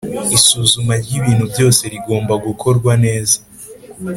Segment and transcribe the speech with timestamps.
[0.37, 3.37] isuzuma ryibintu byose rigomba gokorwa neza